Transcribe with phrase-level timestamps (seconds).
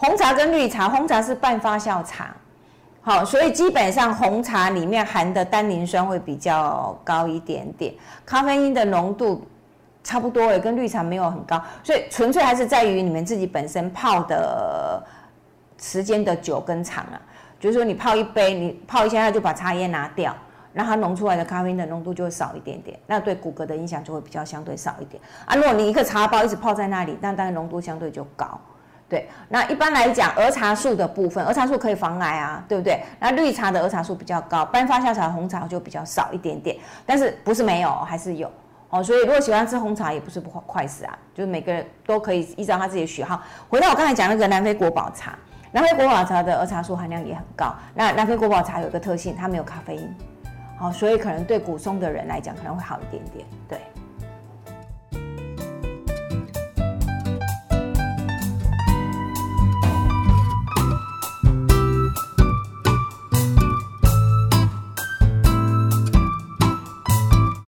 [0.00, 2.34] 红茶跟绿茶，红茶是半发酵茶，
[3.02, 7.92] 好，所以基本上红茶里面含的单宁酸会比较高一点点，
[8.24, 9.46] 咖啡因的浓度
[10.02, 15.04] 差不多也跟绿茶没有很高，所以纯粹还是在于你们自己本身泡的
[15.76, 17.20] 时间的久跟长啊。
[17.60, 20.34] 就是说你泡一杯，你泡一下就把茶叶拿掉，
[20.72, 25.54] 让它浓出来的咖啡因的浓度就会少一点点，那对骨骼的影响就会比较相对少一点啊。
[25.54, 28.58] 如果你一个茶包一直泡在那里，那当然浓度相对就高。
[29.10, 33.02] 对，那一般来讲，儿茶素的部分，儿茶素可以防癌啊，对不对？
[33.18, 38.48] 那绿茶的儿茶素比较高，半发酵茶红茶就比较少一点点，但是不是没有，还是有
[38.88, 39.02] 哦。
[39.02, 43.42] 所以如果喜欢吃红茶，也不是不快死啊，就是每个人都可以依照他自己的喜好。
[43.68, 45.36] 回到我刚才讲那个南非国宝茶，
[45.72, 47.74] 南非国宝茶的儿茶素含量也很高。
[47.92, 50.14] 那南非国宝茶有一个特性，它没有咖啡因，
[50.78, 53.80] 好，所以可能对骨松的人来讲可能会好一点点，对。